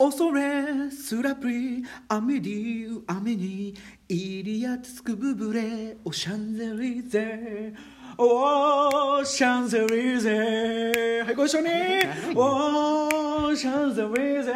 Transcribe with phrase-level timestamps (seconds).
[0.00, 3.74] 恐れすらプリ雨デュ雨に
[4.08, 7.74] イリアつくブブレオシャンゼリゼ
[8.16, 11.68] おシャンゼリゼはいご一緒に。
[12.34, 14.54] おシャンゼリゼ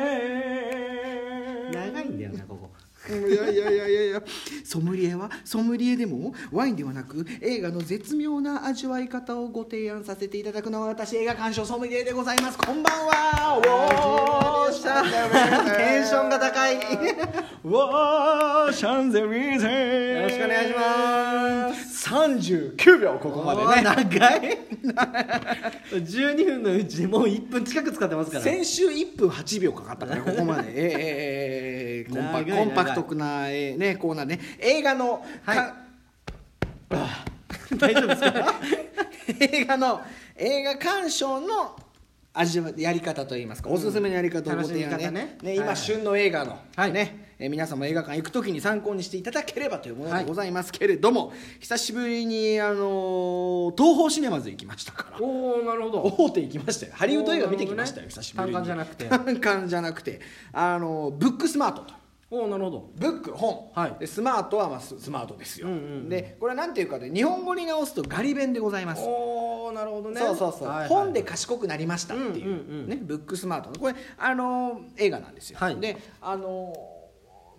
[1.75, 2.71] 長いんだよなここ
[3.09, 4.23] いやいやいやいやいや。
[4.64, 12.59] ソムリエはソムリエでもワインではなく映画の絶妙な味わい方をご提案させていただくのは私映画鑑賞ソムリエでございます。
[12.59, 13.59] こんばんは。
[13.59, 14.72] おー
[15.76, 16.79] テンションが高い。
[18.68, 23.82] ーシャンゼリゼろしくお願いします39秒ここまでね。
[23.82, 24.58] 長い。
[25.90, 28.45] 12分のうちもう1分近く使ってますから。
[28.45, 30.68] 先週1分8秒かかったから ここまで。
[30.68, 34.39] えーえーえーコンパクトな、えーね、コーナーね。
[34.59, 35.56] 映画の、はい。
[35.56, 35.75] か
[37.78, 38.55] 大丈夫ですか？
[39.41, 40.03] 映画の
[40.36, 41.75] 映画鑑賞の
[42.34, 44.97] 味わやり方といいますか、おすすめのやり方をご提案ね。
[44.98, 45.39] 楽しみ方ね。
[45.42, 45.77] ね今、はい。
[45.77, 46.92] 旬の映画の、はい。
[46.92, 55.19] ねえー皆さんも映画館行く時に参考にしていただければというものでございますけれども、久しぶりに、あのー東宝シネマズ行きましたから。
[55.21, 56.03] おおなるほど。
[56.19, 56.93] 大手行きましたよ。
[56.95, 58.53] ハリウッド映画見てきましたよ、おー久しぶりに。
[58.55, 59.05] 単館じゃなくて。
[59.07, 60.21] 単館じゃなくて。
[60.53, 61.95] あのブックスマートと。
[62.31, 62.91] おおなるほど。
[62.97, 63.97] ブック本、はい。
[64.01, 66.09] でスマートはまあススマートですよ、うんうんうん。
[66.09, 69.03] でこれは何ていうかで日本語に直すとガリ弁でございます。
[69.05, 70.21] おおなるほどね。
[70.21, 72.89] そうそうそう、はいはい本で賢くなりましたっていう,、うんうんうん。
[72.89, 73.77] ね、ブックスマートの。
[73.79, 75.77] これあのー映画なんですよ、はい。
[75.79, 76.94] であのー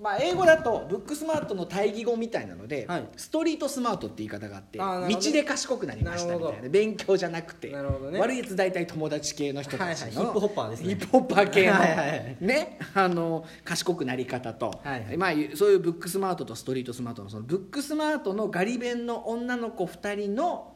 [0.02, 3.08] まあ、英語だとブックスマートの対義語みたいなので、はい。
[3.16, 8.20] ストリートスマートって言い方があって道で賢くなりましたみたないな勉強じゃなくてね。
[8.20, 10.12] 悪いやつ大体友達系の人たちの、はいはい。
[10.12, 10.90] ヒップホッパーですね。
[10.90, 12.38] ヒップホッパー系のはいはいはい。
[12.42, 15.18] ねあの賢くなり方と、はいはい。
[15.18, 20.75] まあ、そういうブックスマートとストリートスマートのそのブックスマートのガリ弁の女の子2人のうん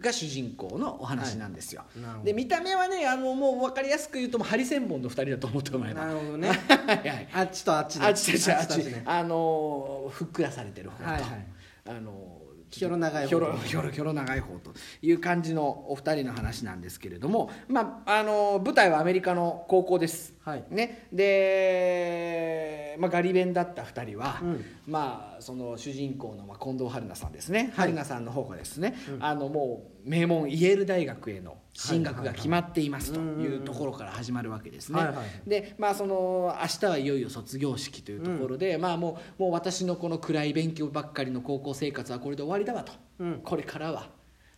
[0.00, 6.06] が主人公のお話なんですよ、はいで見た目はねあのもう分かりやすく言うとハリセンボンの2人だと思ってもらえば。
[6.06, 6.48] なるほどね。
[6.48, 7.28] はいはい。
[7.32, 8.06] あっちとあっちで。
[8.06, 9.02] あっちあっちあっちとね。
[9.04, 11.46] あのふっくらされてる方と、はいはい。
[11.88, 12.35] あの
[12.70, 14.72] ひょろ長い方ひょろひょろひょろ長い方と
[15.02, 20.64] いう感じのお二人の話なんですけれども、まあ、あの舞台はアメリカの高校です、はい。
[20.70, 24.64] ね、で、まあ、ガリ弁だった2人は、うん。
[24.86, 27.88] まあ、その主人公の、まあ、近藤春菜さんですね、はい。
[27.88, 35.00] 春菜さんの方がですね、あのもう名門イェール大学への進学が決まっていますというところから始まるわけですね。
[35.46, 43.40] でまあその明日はいよいよ卒業式というところで、まあもうもう私のこの暗い勉強ばっかりの高校生活はこれで終わりだわと、うん。
[43.44, 44.08] これからは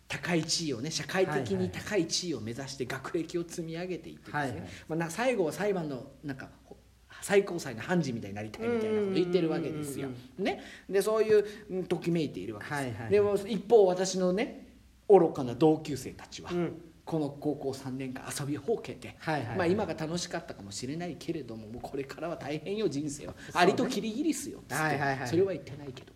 [0.06, 4.60] 高い地位をね社会的に高い地位を目指して学歴を積み上げていってですね、はいはい。
[4.88, 6.76] まあ、な最後は裁判のなんかほ
[7.22, 10.08] 最高裁の判事みたいになりたいみたいなことを言ってるわけですよ。
[10.38, 10.44] うん。
[10.44, 13.10] ね、でそういううんときめいているわけです、はいはい。
[13.10, 14.67] でも一方私のね
[15.08, 16.82] 愚かな同級生たちは、うん。
[17.08, 19.56] この高校3年間遊びほうけて、はいはいはい。
[19.56, 23.38] まあ、今が楽しかったかもしれないけれどももうこれからは大変よ人生は、ね。
[23.54, 25.28] アリとキリギリスよっつって、はいはいはい。
[25.28, 26.12] それは言ってないけど。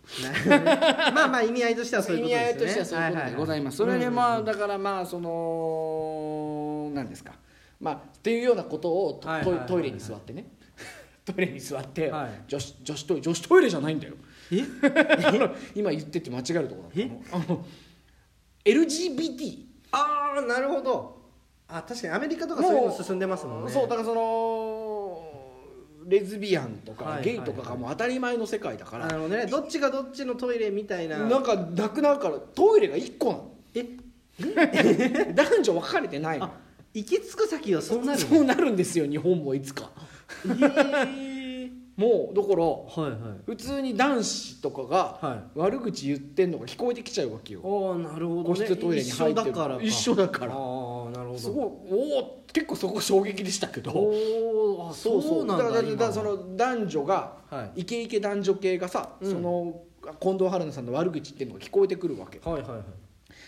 [1.11, 7.33] まあまあ意味合いとしてはそういうこと意味合いとしてはそういうことでございます、それでまあだからまあその何ですか。
[7.79, 9.67] まあっていうようなことをト,、はいはいはいはい。
[9.67, 10.45] トイレに座ってね。
[11.25, 12.43] トイレに座って、はい。
[12.47, 14.13] 女子女子トイレ女子トイレじゃないんだよ。
[14.51, 14.57] え？
[15.73, 17.65] 今言ってて間違えるところだったの
[18.65, 19.57] LGBT
[19.91, 21.21] ああなるほど。
[21.67, 23.71] あ確かにアメリカとかそういうの進んでますもんね。
[23.71, 25.33] そうだからその
[26.05, 29.45] レズビアンとかゲイとかがもう当たり前の世界だから、なるほどね。
[29.45, 31.19] どっちがどっちのトイレみたいな。
[31.19, 33.51] なんかなくなるからトイレが1個なの。
[33.75, 33.85] え？
[35.33, 36.45] 男女分かれてないの？
[36.45, 36.51] あ
[36.93, 39.89] 行き着く先はそうなるそうなるんですよ日本もいつか。
[40.45, 41.22] えー、
[41.95, 43.41] もうだからはいはい。
[43.45, 47.61] 普通に男子とかがは悪口言ってんのが聞こえてきちゃうわけよ。
[47.63, 49.49] ああなるほど、ね、個室トイレに入ってる。
[49.51, 49.83] 一緒だからか。
[49.83, 50.53] 一緒だから。
[50.53, 51.37] ああなるほど。
[51.37, 53.91] すごいおお結構そこ衝撃でしたけど。
[53.91, 57.81] おおあそうそうなんだだだから今はその男女が、はい。
[57.81, 59.31] イケイケ男女系がさ、うん。
[59.31, 59.81] その
[60.19, 62.39] 近藤春菜さんの悪口っていうのが聞こえてくるわけ。
[62.43, 62.81] はいはいはい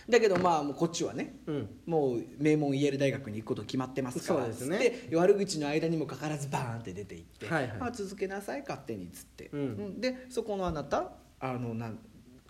[0.10, 1.70] だけどまあもうこっちはねうん。
[1.86, 5.10] もう名門イェール大学に行くこと決まってますからそうですね。
[5.14, 7.78] 悪口の間にもかかわらずバーンって出ていって、はいはい。
[7.78, 10.02] まあ、続けなさい勝手にっつって、うん。
[10.02, 12.00] でそこのあなたあのなん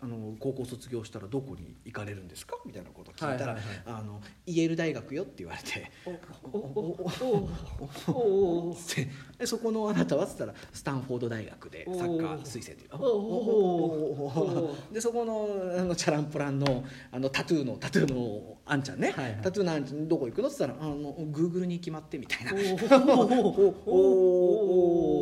[0.06, 2.56] あの高校卒業したらどこに行かれるんですか？
[2.64, 4.02] みたいなこと聞いたら、はいはいはい。
[4.02, 5.92] あのイェール大学よって言われて
[6.54, 7.50] おおお
[8.08, 9.10] おおおつって
[9.40, 12.84] でそこのあなたはっつったらスタンフォード大学でサッカー推薦で
[14.94, 15.50] でそこの
[15.80, 23.26] あのチャランポランのあのタトゥーのタトゥーのあんちゃんね、はいはいタトゥーのあんちゃんどこ行くのっつったらあのグーグルに決まってみたいなおおお
[23.86, 24.00] おお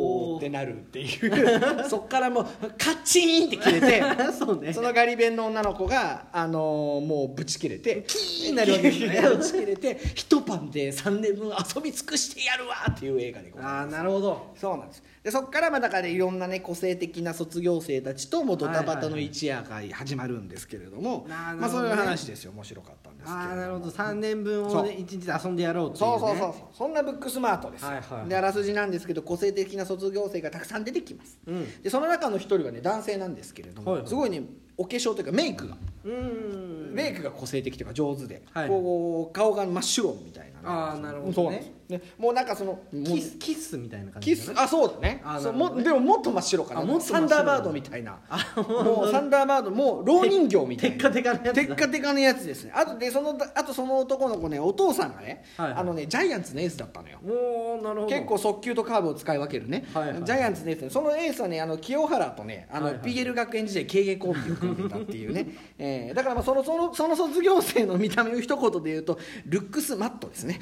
[0.02, 0.03] ー
[0.44, 1.88] ってなるっていう。
[1.88, 2.44] そっからもう
[2.76, 4.02] カッチーンって切れて
[4.38, 4.72] そうね。
[4.72, 9.22] そのガリ弁の女の子が、あのーもうぶち切れてキーになるわけですね。
[9.22, 14.54] ぶち切れて一晩で3年分遊び尽くしてやるわっていう映画でございますああなるほど。
[14.56, 15.02] そうなんです。
[15.22, 21.86] でそこからまあだからいろんなね個性的な卒業生たちともうドタバタの一夜が始まるんですけれども、なまあ、そうい。
[21.86, 22.02] うなるほどね。
[22.02, 23.50] 話ですよ面白かったんですけれども。
[23.50, 23.90] ああなるほど。
[23.90, 24.82] 3年分をそう。
[24.84, 26.76] ね一日で遊んでやろうっていう、ね、そうそうそうそう。
[26.76, 31.82] そんなブックスマートですよ、はいはいであらすじなんですけど個性的な卒業生がたくさん出てきます、うん。
[31.82, 34.08] でその中の一人はね男性なんですけれども、はいはい。
[34.08, 34.42] すごいね
[34.76, 38.68] お化粧というかメイクが、メイクが個性的というか上手で、はい。
[38.68, 41.72] こう顔が真っ白みたいなね、あーなるほどね。
[41.88, 44.58] ねもうなんかそのキスキスみたいな感キじだね。
[44.58, 45.22] スあそうだね。
[45.24, 45.76] そうあなるほどね。
[45.76, 46.80] もでももっと真っ白かな。
[46.80, 48.18] あもっと真サンダーバードみたいな。
[48.56, 50.96] もうサンダーバードもう老人形みたいな。
[50.96, 52.72] テッカテカのやつだテッカテカのやつですね。
[52.74, 55.78] あとでそのあとその男の子ねお父さんがね、はいはい。
[55.80, 57.18] あのねジャイアンツのエースだったのよ。
[57.22, 58.06] もうなるほど。
[58.06, 60.24] 結構速球とカーブを使い分けるね、はいはい。
[60.24, 63.02] ジャイアンツのエースねそのエースはねあの清原とねあの、はいはい。
[63.02, 70.53] PL 学園時代経営コンビを組んでたっていうね、 えーだからまあそのそのその卒業生の見た目を一言で言うとルックスマットですね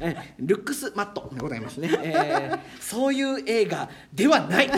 [0.00, 4.68] えールックスマットでございますね、えーそういう映画ではない。
[4.68, 4.74] ブ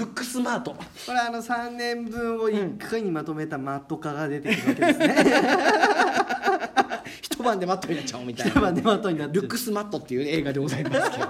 [0.00, 0.72] ックスマート。
[0.72, 0.78] こ
[1.12, 5.16] れあの3年分を1回にまとめたマット化が出てくるわけですね。
[7.22, 8.52] 一晩でマットになっちゃおうみたいな。
[8.52, 11.26] 一晩でマットになルックスマットっていう映画でございますけど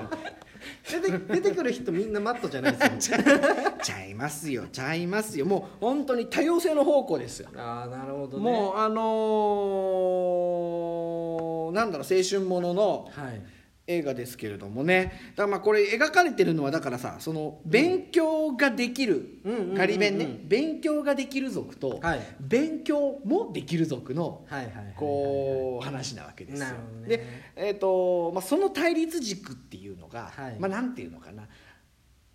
[0.88, 3.18] 出て出てくる人みんなマットじゃないですよ。
[3.82, 5.44] ちゃいますよちゃいますよ。
[5.46, 7.48] もう本当に多様性の方向ですよ。
[7.56, 8.44] ああなるほどね。
[8.44, 13.42] もうあのーなんだろう青春もののはい
[13.86, 15.12] 映画ですけれどもね。
[15.36, 20.40] だからまあこれ描かれてるのはだからさその勉強ができるうんうんうんうんガリ弁ね。
[20.44, 22.20] 勉強ができる族とはい。
[22.40, 24.44] 勉強もできる族の
[24.96, 26.68] こう話なわけですよ。
[26.68, 27.08] ね。
[27.08, 30.56] で、えーとまあ、その対立軸っていうのが、はい。
[30.58, 31.44] まあ、なんていうのかな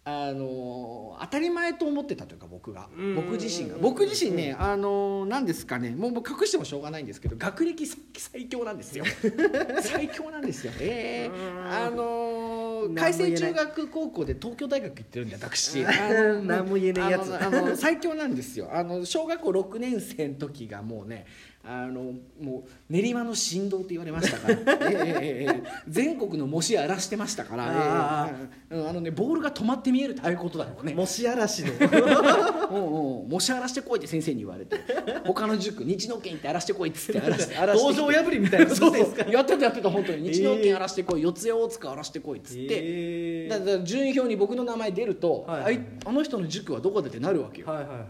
[0.03, 2.88] あの当たり前と思ってたというか僕が。
[2.98, 3.81] うん僕自身がうん。
[3.81, 5.92] 僕自身ねあのなんですかね。
[5.92, 9.06] もう隠してもしょうがないんですけど学歴最最強なんですよ。
[9.81, 10.74] 最強なんですよ。
[10.80, 11.71] ええうん。
[11.71, 13.31] あの何も言えない。
[13.31, 15.83] 海星中学高校で東京大学行ってるんで私。
[16.45, 17.36] 何も言えないやつ。
[17.36, 18.69] あのあの最強なんですよ。
[18.74, 21.27] あの小学校6年生の時がもうね
[21.63, 24.57] あのもう練馬の振動って言われましたから、
[24.91, 28.23] え全国の模試荒らしてましたから。
[28.23, 28.29] あ
[28.71, 30.93] あのねボールが止まって見えるってああいうことだよね。
[30.95, 31.73] もし嵐の
[32.71, 34.77] うんうん模試荒らしてこいって先生に言われて。
[35.25, 39.23] 他の塾日農研行って荒らしてこいっつって荒らして荒らして道場破りみたいなそうですか？
[39.29, 45.63] やってたやってた本当にええ日農研荒らしてこい四谷大塚荒らしてこいっつって、えだから順位表に僕の名前出ると、はい。
[45.63, 48.07] あいあの人の塾はどこでってなるわけよ、はいはいはいはい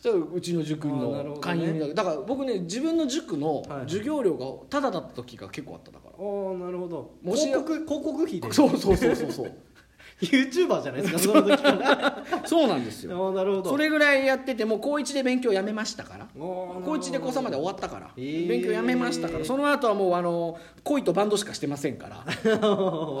[0.00, 1.40] そしたらうちの塾のね。
[1.40, 1.94] 会員になる。
[1.94, 3.80] だから僕ね自分の塾のはい。
[3.82, 7.14] 授業料がタダだった時が結構あっただから、ああなるほど。
[7.22, 8.52] もし広告広告費で。
[8.52, 9.52] そうそうそうそうそう。
[10.20, 13.32] YouTuber じゃないですか その時からそうなんですよ。
[13.32, 13.70] なるほど。
[13.70, 16.28] それぐらいやっててもう高1で勉強やめましたから。
[16.36, 18.48] 高高1で高3まで終わったから、へー。
[18.48, 19.44] 勉強やめましたから。
[19.44, 22.24] その後はもうあの恋とバンドしかしてませんから。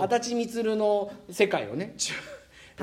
[0.02, 1.94] 足立満の世界をね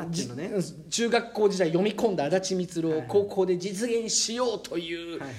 [0.04, 0.52] ね。
[0.62, 5.30] じ中学校時代読み込んだ足立満を高校で実現しようという、はい。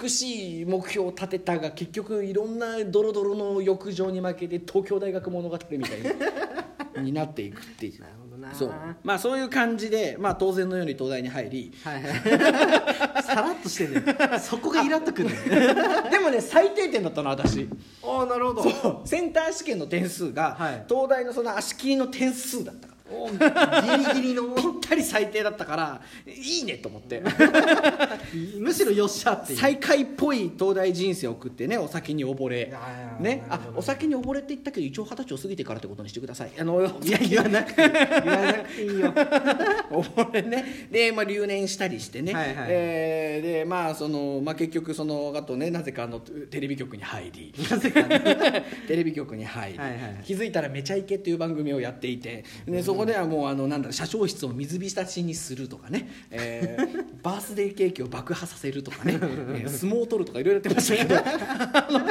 [0.00, 6.00] 美しい目標を立てたが結局いろんなドロドロの欲情に負けて東京大学物語みたい
[7.00, 8.00] に になっていくっていう。
[8.00, 8.54] なるほどな。
[8.54, 8.74] そう。
[9.04, 11.72] まあそういう感じで、まあ、当然のように東大に入り。
[11.84, 13.22] はいはい。
[13.22, 14.02] さらっとしてんね。
[14.40, 15.32] そこがイラっとくんね。
[16.10, 17.68] でもね最低点だったの私。
[18.02, 19.02] ああなるほど。
[19.04, 20.84] センター試験の点数が、はい。
[20.88, 24.54] 東大のその足切りの点数だったギリギリの
[24.88, 27.22] たり最低だったからいいねと思って。
[28.58, 32.72] むしろよっしゃって最下位っぽい東大人生を送ってねお酒に溺れ。
[33.20, 33.44] ね？
[33.48, 36.52] あお酒に溺れって言ったけど一応二十歳を過ぎてからってことにしてください。
[36.58, 39.12] あのいや言わなくて言わなくていいよ。
[39.90, 40.88] 溺れね。
[40.90, 42.66] で、まあ、留年したりしてね、はいはい。
[42.70, 47.54] えーでまあその、まあ、結局そのあとねなぜかあのテレビ局に入り。
[47.70, 48.18] なぜかね。
[48.86, 52.44] テレビ局に入り、はいはい気づいたら「めちゃイケ」っていう番組をやっていて。
[52.66, 62.08] でそこではもうあのなんだろう車掌室を水浸しにするとかね、えー バースデーケーキを爆破させるとかね、 えー相撲を取るとかいろいろやってましたけど。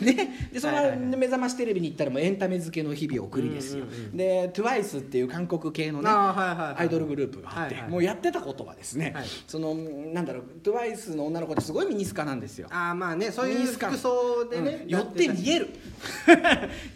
[0.04, 0.48] ね。
[0.52, 4.16] でその、目覚ましテレビに行ったらもうエンタメ付けの日々を送りですよ、うんうんうん。
[4.16, 7.90] で TWICE っていう韓国系のねアイドルグループがあって、はいはい。
[7.90, 9.24] もうやってたことはですね、はい。
[9.46, 12.68] そのなんだろう TWICE の女の子ってすごいミニスカなんですよ。
[12.70, 14.88] ああまあねそういう服装でね、うん。
[14.88, 15.68] 寄って見える。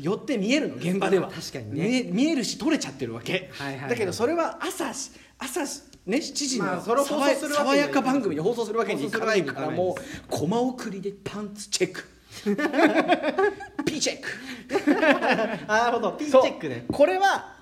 [0.01, 1.29] 寄って見えるの現場では。
[1.29, 2.05] 確かにね。
[2.11, 3.91] 見えるし取れちゃってるわけ、はいはいはい。
[3.91, 9.95] だけどそれは朝し朝しね、7時の爽やか番組に放送するわけにいかないからもう
[10.29, 12.05] コマ送りでパンツチェック。
[13.85, 14.29] ピーチェック。
[15.67, 16.13] あなるほど。
[16.13, 16.85] ピンチェックね。
[16.93, 17.55] これは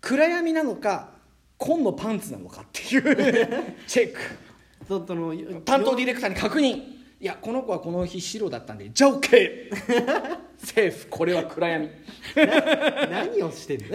[0.00, 1.10] 暗闇なのか
[1.58, 3.02] 紺のパンツなのかっていう
[3.86, 4.20] チェック。
[4.88, 7.00] の担当ディレクターに確認。
[7.20, 11.88] いやこの子はこの日白だったんでじゃあ OK セーフこれは暗闇。
[13.10, 13.86] 何をしてる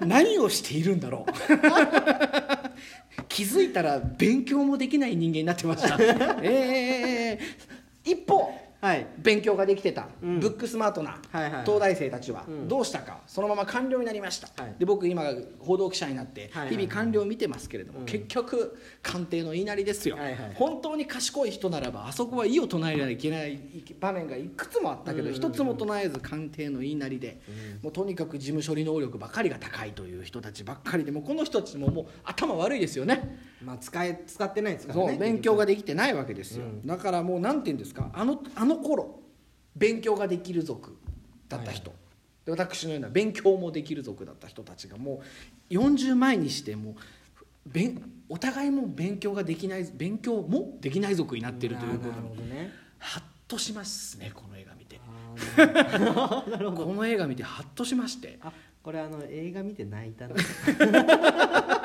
[0.00, 0.06] の？
[0.06, 1.32] 何をしているんだろう。
[3.28, 5.96] 気づいたら勉強もできない人間になってました。
[6.42, 7.40] ええ
[8.04, 9.06] 一方はい。
[9.18, 10.40] 勉強ができてた、うん。
[10.40, 11.64] ブックスマートなはいはいはい。
[11.64, 12.68] 東大生たちはうん。
[12.68, 14.74] どうしたか、そのまま官僚になりました、はい。
[14.78, 15.22] で僕今
[15.58, 18.06] 報道記者になってはいはい日々官僚を見てますけれども、うん。
[18.06, 23.60] 結局官邸の言いなりですよ、はいはい本当に賢い人ならばあそこは意を唱えなきゃいけない
[24.00, 25.34] 場面がいくつもあったけどうん。
[25.34, 27.40] 一つも唱えず官邸の言いなりで、
[27.82, 36.86] もうとにかく事務処理能力ばかりが高いという人たちばっかりでもうこの人たちももう頭悪いですよねまあ使え使ってないですからねそう勉強ができてないわけですよ、うん。
[36.86, 38.10] だからもうなんて言うんですか？
[38.14, 39.20] あのあの頃
[39.76, 40.96] 勉強ができる族
[41.48, 41.92] だった人、
[42.44, 45.22] で私のような勉強もできる族だった人たちがも
[45.70, 46.94] う40前にしてもう
[47.66, 52.20] 勉お互いも勉強ができない勉強もできない族になっているということ。
[52.20, 52.72] にどね。
[52.98, 55.00] ハッとしますねこの映画見て。
[56.76, 58.38] この映画見てハッとしまして。
[58.40, 58.52] あ
[58.82, 60.34] これあの映画見て泣いたな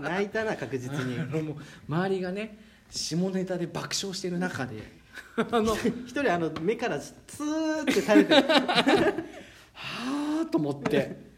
[0.00, 1.18] 泣いたな確実に。
[1.42, 1.56] もう
[1.88, 2.58] 周りがね
[2.90, 5.00] 下ネタで爆笑してる中で。
[5.36, 8.46] あの一人あの目からツーって垂れてる。
[9.74, 11.30] はあと思って。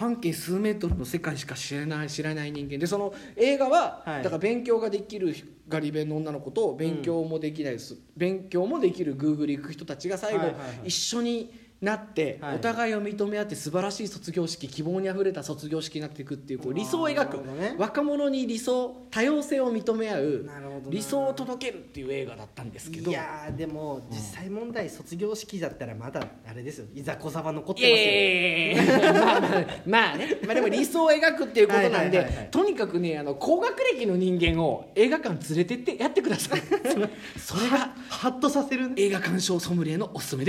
[0.00, 2.78] 半径数メートルの世界しか知らない知らない人間。
[2.78, 4.22] でその映画は、はい。
[4.22, 5.34] だから勉強ができる
[5.68, 10.88] ガリ勉の女の子と勉強もできないです、勉強もできるグーグル行く人たちが最後、はいはいはい。
[10.88, 12.56] 一緒になって、はい。
[12.56, 17.38] お互いを認め合って素晴らしい卒業式希望にあふれた卒業式になっていくっていうこう理想を描く、
[17.78, 20.50] 若者に理想多様性を認め合う
[20.88, 23.10] 理想を届けるっていう映画だったんですけど。
[23.10, 26.86] いやーでも実際問題卒業式だったらまだあれですよ。
[26.94, 29.24] いざこざは残っていますよ。
[29.24, 29.50] まあまあ
[29.86, 36.60] まあね、まあ、でも理想を描くっていうことなんでとにかくねあの高学歴の人間を映画館連れてってやってください。
[37.40, 38.94] それがハッとさせるね。
[38.98, 40.48] 映画鑑賞ソムリエのおすすめで